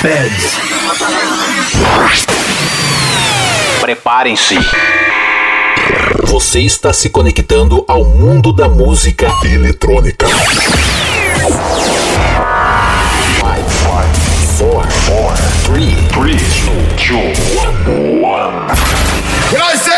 [0.00, 0.58] Feds.
[3.80, 4.56] Preparem-se.
[6.22, 10.26] Você está se conectando ao mundo da música eletrônica.
[14.58, 14.88] 5, 4,
[15.66, 16.42] 3, 3,
[17.08, 17.38] 2,
[17.88, 18.28] 1.
[19.50, 19.97] When I say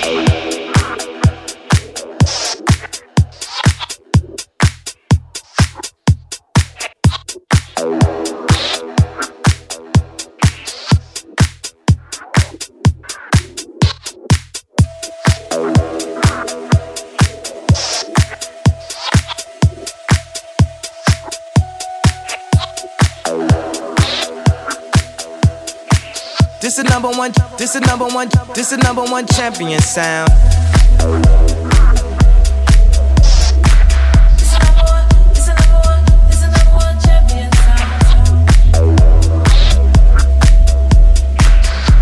[26.71, 30.29] This is number one, this is number one, this is number one champion sound.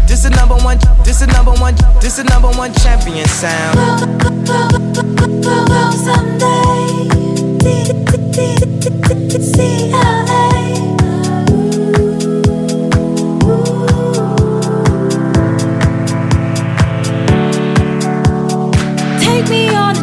[0.05, 3.79] This is number one, this is number one, this is number one champion sound.
[9.51, 10.18] Take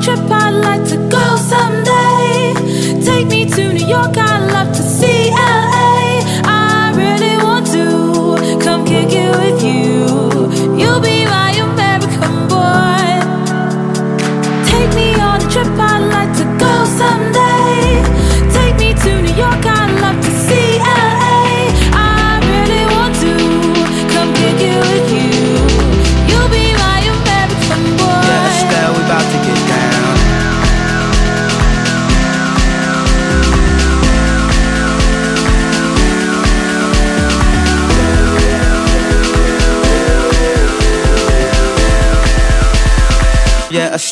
[0.01, 2.55] trip, I'd like to go someday.
[3.05, 4.36] Take me to New York, I'd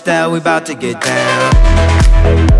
[0.05, 2.54] Estelle, we about to get down.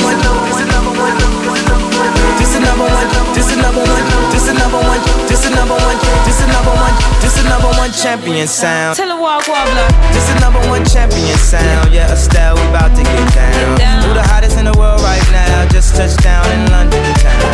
[0.00, 5.00] This is number one, this is number one, this is number one, this is one,
[5.28, 5.44] this
[5.74, 6.19] one.
[6.40, 6.94] This is number one.
[7.20, 8.96] This is number one champion sound.
[8.96, 9.88] Tell her walk wobbler.
[10.16, 11.92] This is number one champion sound.
[11.92, 13.76] Yeah, Estelle, we about to get down.
[13.78, 14.02] down.
[14.08, 15.68] Who the hottest in the world right now?
[15.68, 17.44] Just touched down in London town.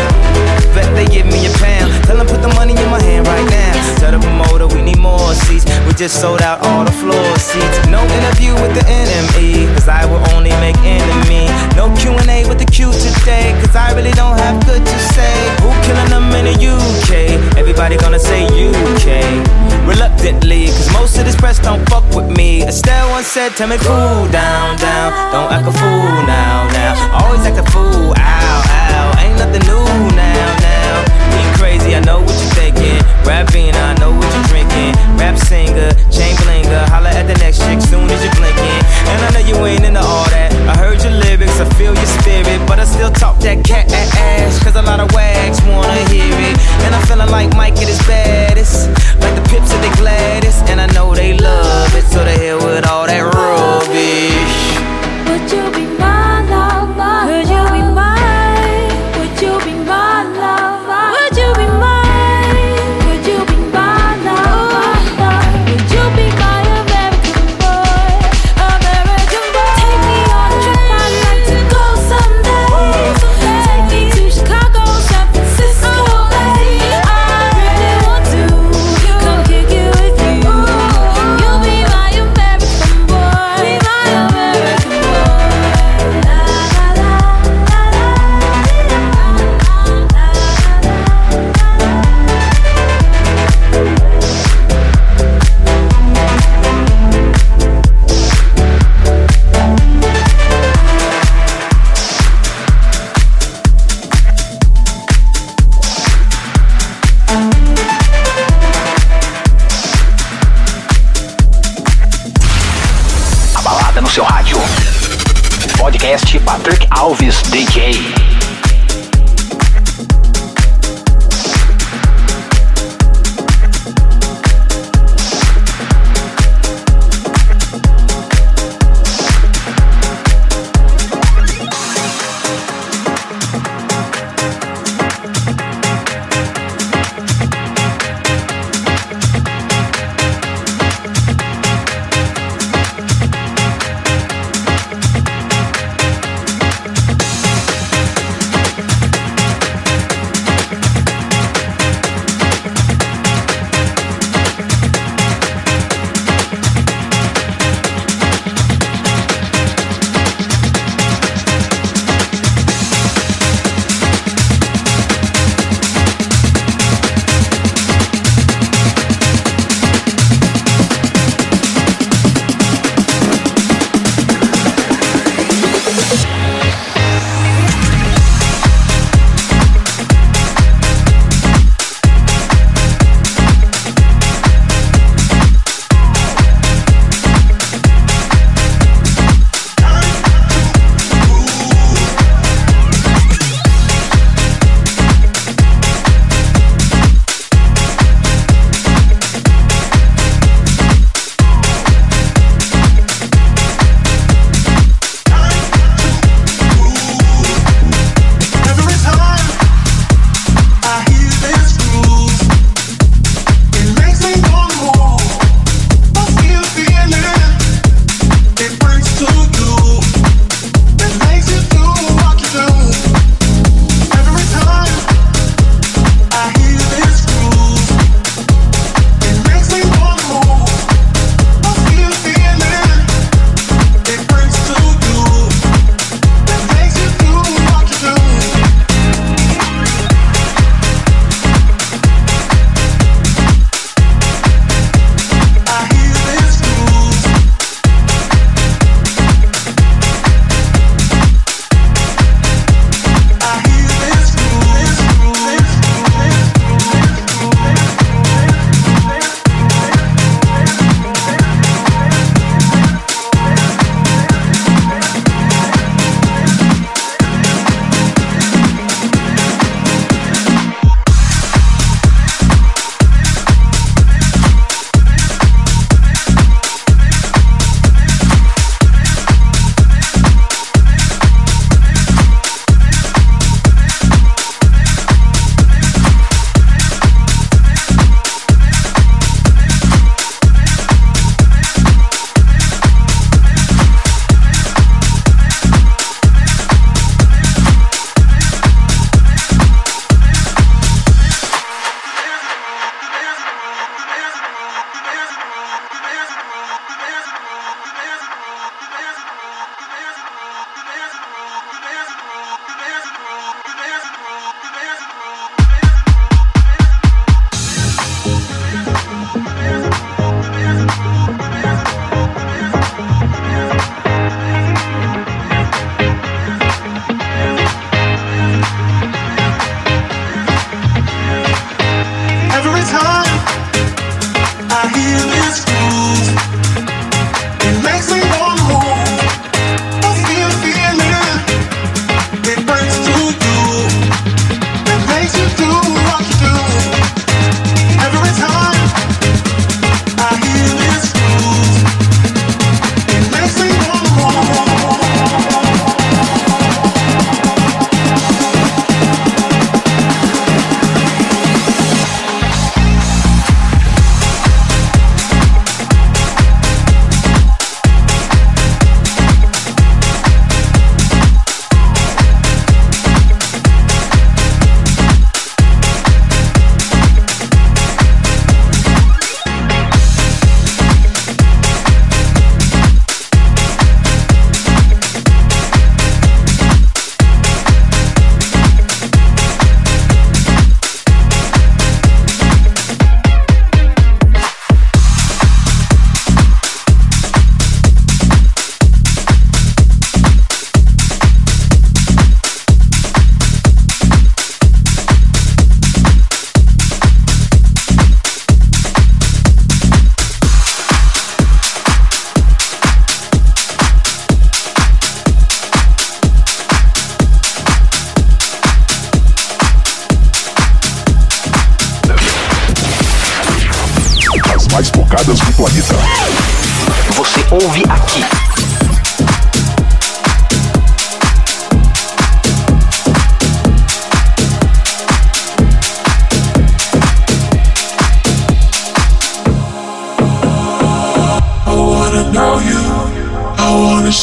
[0.70, 1.90] Bet they give me a pound.
[2.06, 3.74] Tell them put the money in my hand right now.
[3.98, 5.66] Tell the promoter we need more seats.
[5.86, 7.82] We just sold out all the floor seats.
[7.90, 11.50] No interview with the enemy, cause I will only make enemy.
[11.74, 15.34] No Q&A with the Q today, cause I really don't have good to say.
[15.64, 17.34] Who killing them in the UK?
[17.58, 18.46] Everybody gonna say
[18.84, 19.08] UK.
[19.86, 22.62] Reluctantly, cause most of this press don't fuck with me.
[22.62, 25.12] Estelle once said, tell me cool down, down.
[25.32, 27.22] Don't act a fool now, now.
[27.22, 29.22] Always act a fool, ow, ow.
[29.22, 29.84] Ain't nothing new
[30.16, 30.94] now, now.
[31.30, 32.98] Being crazy, I know what you're thinking.
[33.24, 34.92] Rapping, I know what you're drinking.
[35.16, 36.82] Rap singer, chain blinger.
[36.90, 38.80] Holla at the next chick soon as you're blinking.
[39.06, 40.50] And I know you ain't into all that.
[40.66, 42.58] I heard your lyrics, I feel your spirit.
[42.66, 44.62] But I still talk that cat ass.
[44.62, 46.58] Cause a lot of wags wanna hear it.
[46.82, 48.65] And I'm feeling like Mike at his baddest.
[49.22, 50.58] Like the pips at the Gladys.
[50.70, 52.04] And I know they love it.
[52.12, 54.56] So they hell with all that rubbish.
[55.28, 56.05] Would you be my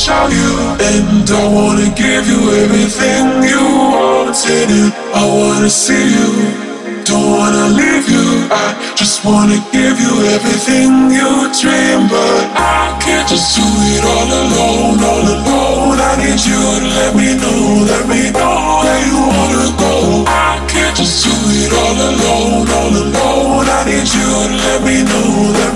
[0.04, 0.54] show you.
[0.84, 3.64] And I wanna give you everything you
[3.96, 4.68] wanted.
[4.80, 6.32] And I wanna see you.
[7.08, 8.28] Don't wanna leave you.
[8.52, 12.12] I just wanna give you everything you dream.
[12.12, 13.64] But I can't just do
[13.96, 15.98] it all alone, all alone.
[16.10, 19.94] I need you to let me know, let me know that you wanna go.
[20.28, 23.66] I can't just do it all alone, all alone.
[23.78, 25.30] I need you to let me know,
[25.60, 25.73] let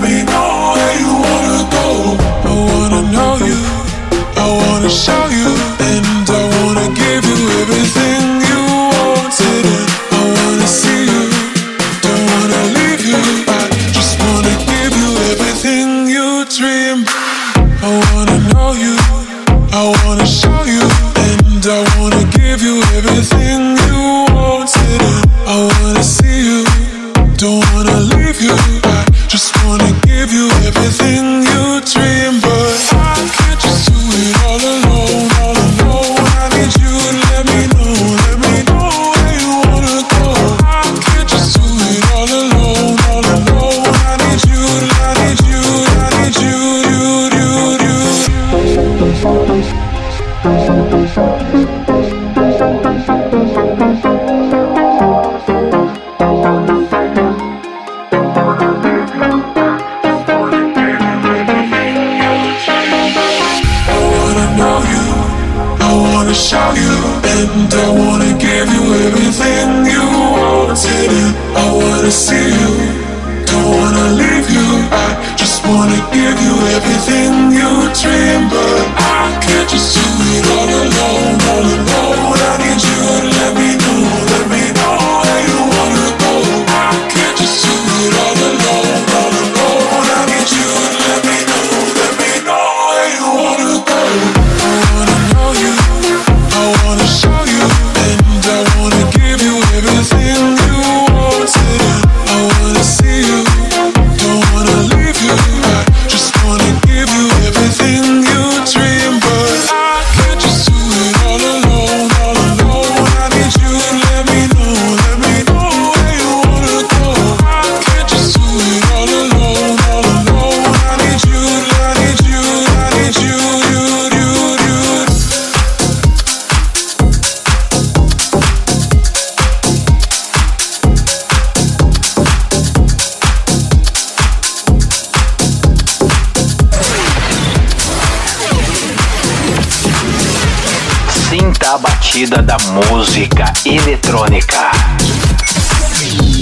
[142.48, 142.56] da
[142.90, 144.70] música eletrônica.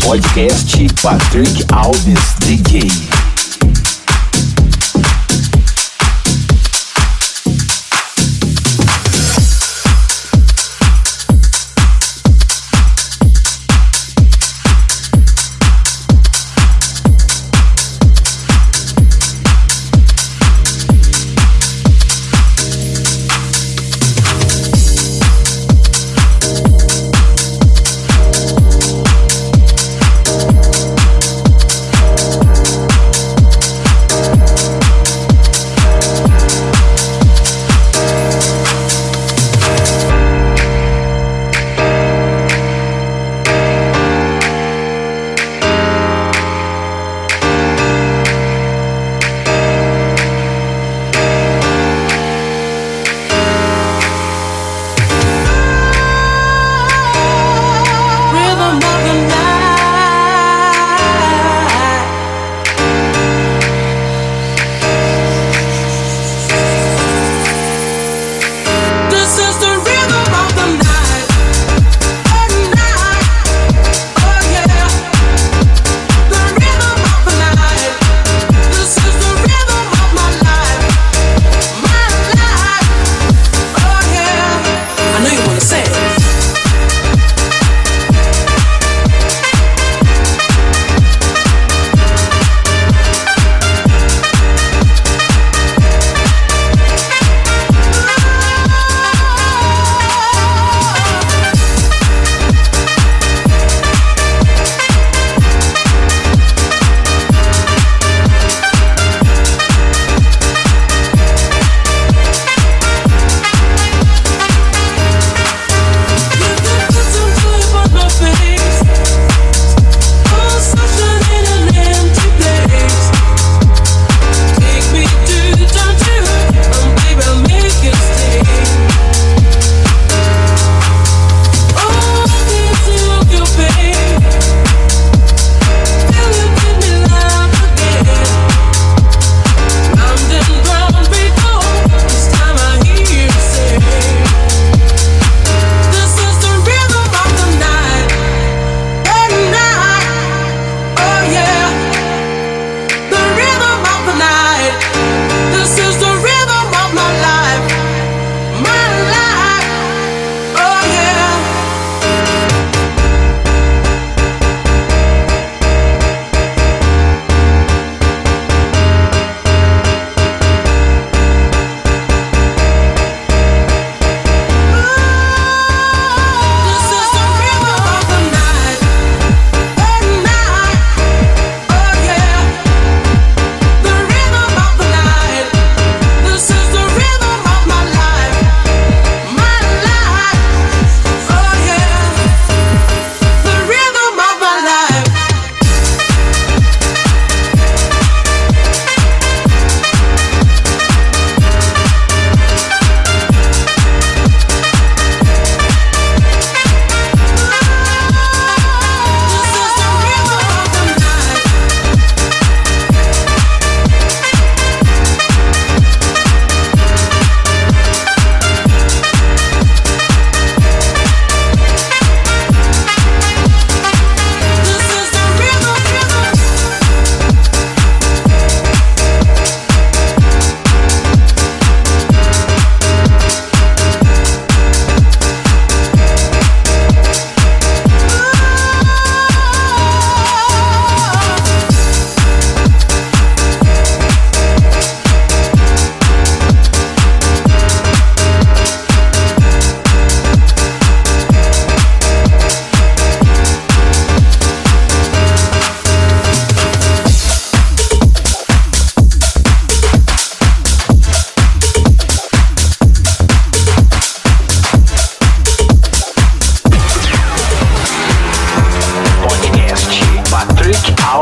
[0.05, 3.16] Podcast Patrick Alves DJ.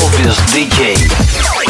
[0.05, 1.64] Office DJ.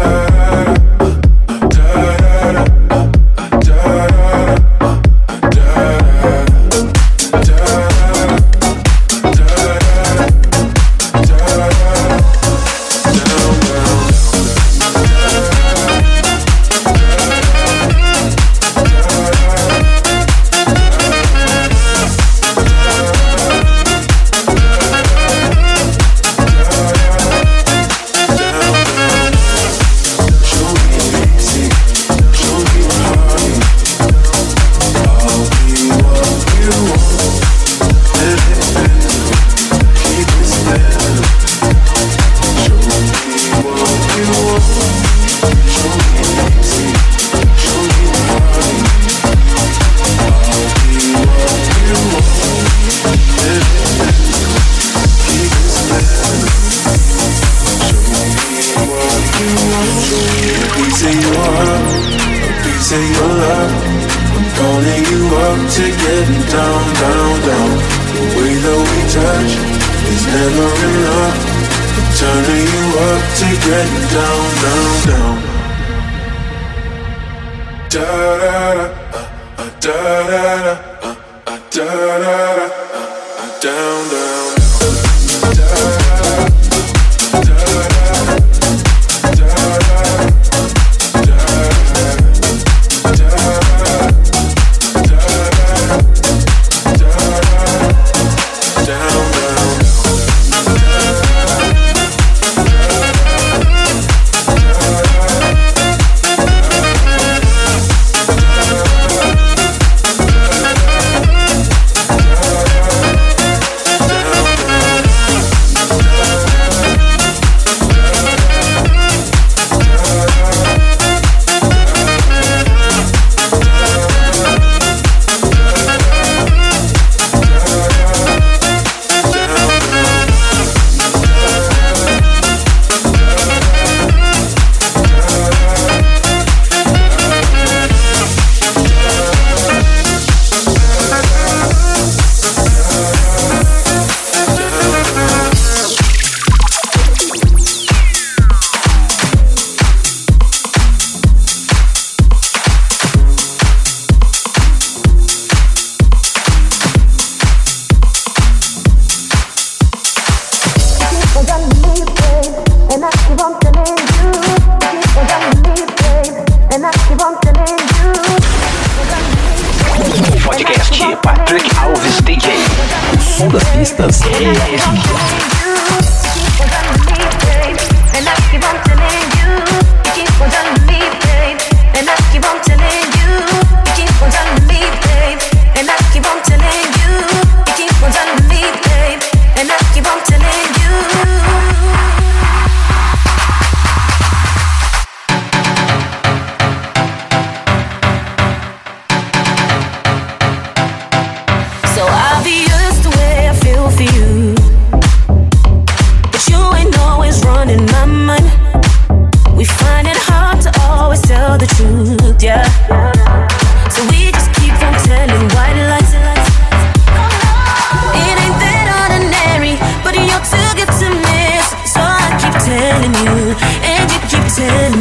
[0.00, 0.29] Down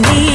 [0.02, 0.29] me.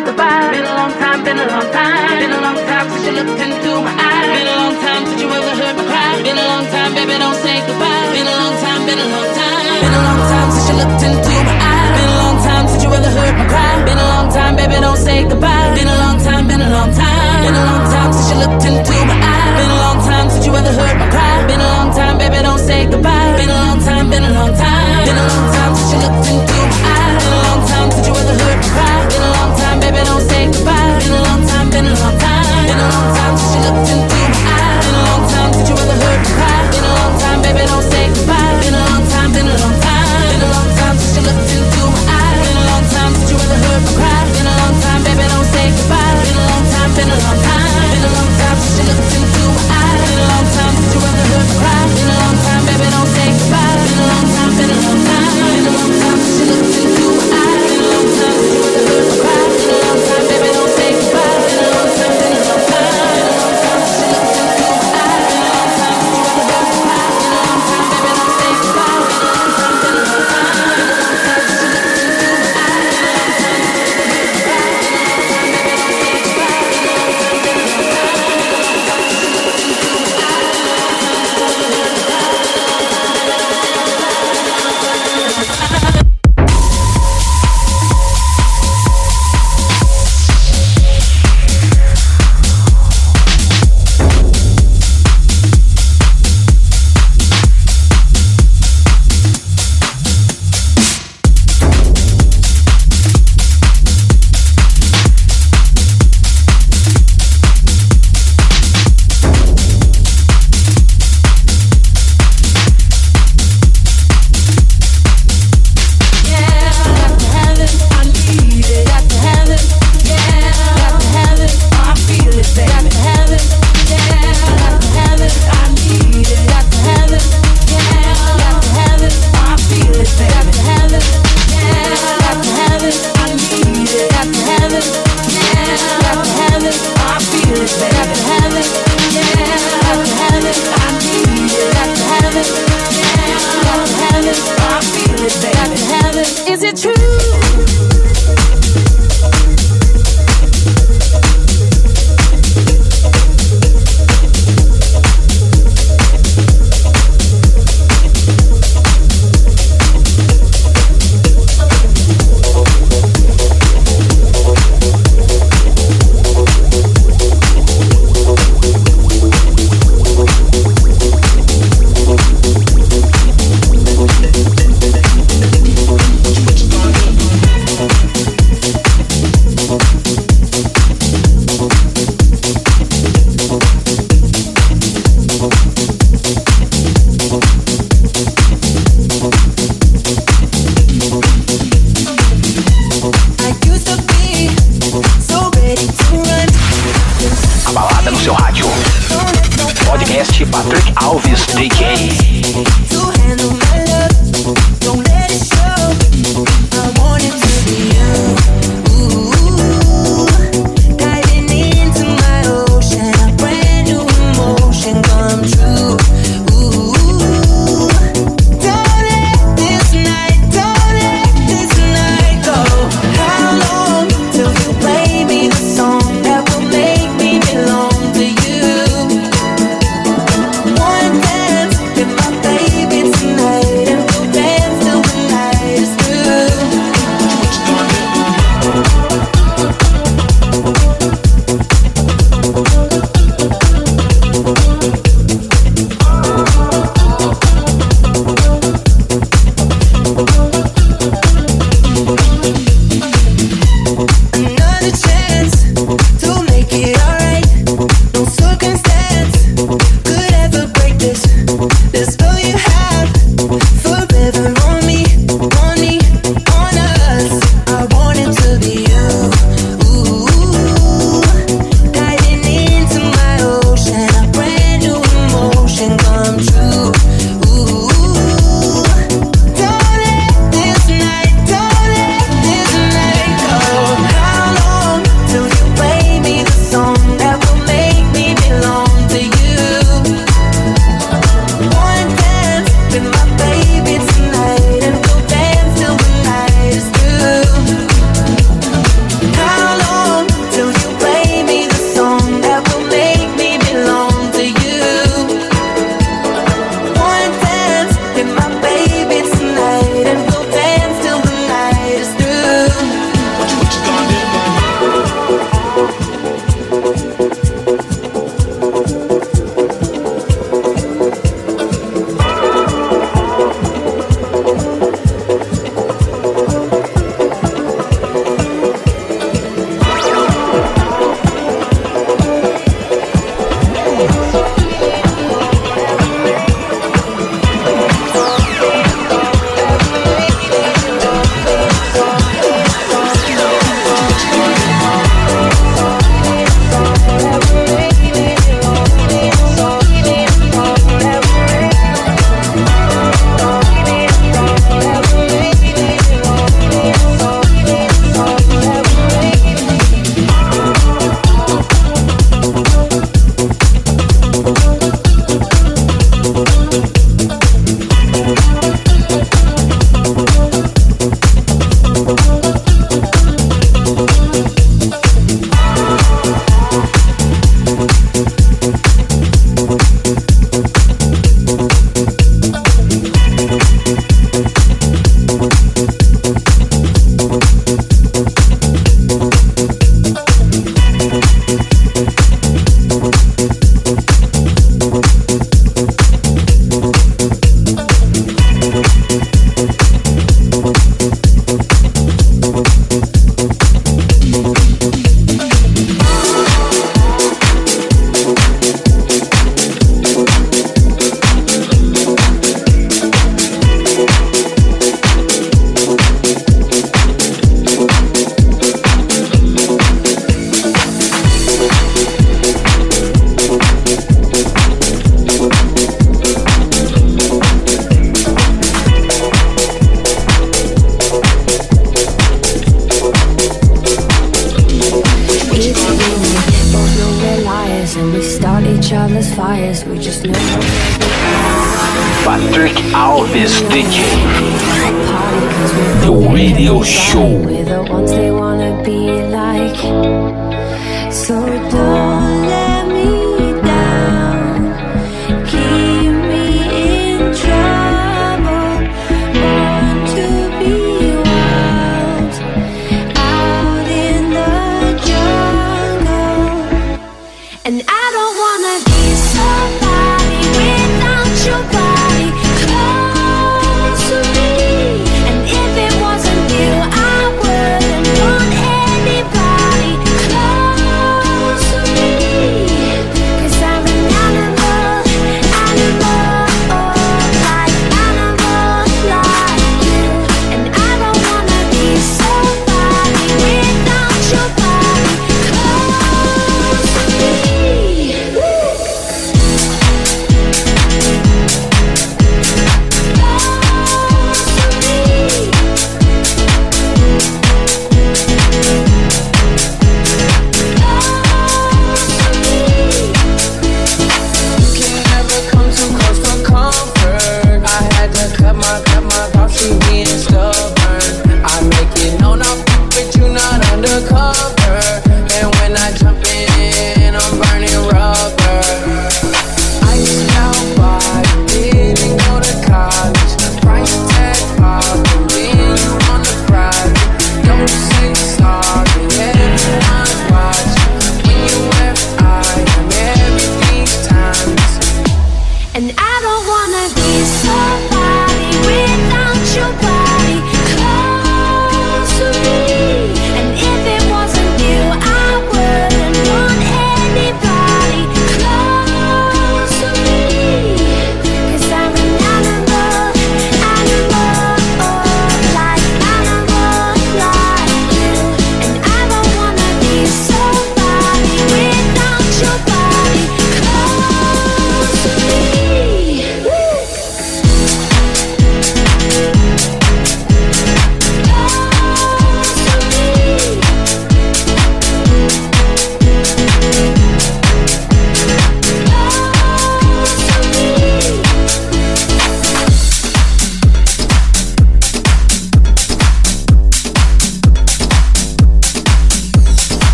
[0.00, 0.50] Say goodbye.
[0.50, 2.18] Been a long time, been a long time.
[2.20, 4.28] Been a long time since you looked into my eyes.
[4.32, 6.22] Been a long time since you ever heard me cry.
[6.24, 8.06] Been a long time, baby, don't say goodbye.
[8.12, 9.80] Been a long time, been a long time.
[9.82, 11.92] Been a long time since you looked into my eyes.
[11.96, 13.72] Been a long time since you ever heard me cry.
[13.84, 15.68] Been a long time, baby, don't say goodbye.
[15.76, 17.40] Been a long time, been a long time.
[17.44, 19.52] Been a long time since you looked into my eyes.
[19.58, 21.34] Been a long time since you ever heard me cry.
[21.48, 23.36] Been a long time, baby, don't say goodbye.
[23.36, 25.04] Been a long time, been a long time.
[25.04, 27.16] Been a long time since you looked into my eyes.
[27.20, 28.89] Been a long time since you ever heard me cry
[30.00, 30.98] baby, don't say goodbye.
[31.00, 32.66] Been a long time, been a long time.
[32.66, 34.84] Been a long time since you looked into my eyes.
[34.84, 36.60] Been a long time since you ever heard me cry.
[36.72, 38.54] Been a long time, baby, don't say goodbye.
[38.60, 40.08] Been a long time, been a long time.
[40.30, 42.40] Been a long time since you looked into my eyes.
[42.40, 44.20] Been a long time since you ever heard me cry.
[44.32, 46.14] Been a long time, baby, don't say goodbye.
[46.24, 47.68] Been a long time, been a long time.
[47.92, 50.00] Been a long time since you looked into my eyes.
[50.00, 51.82] Been a long time since you ever heard me cry.
[51.92, 53.76] Been a long time, baby, don't say goodbye.
[53.84, 55.32] Been a long time, been a long time.
[55.50, 56.99] Been a long time since you looked into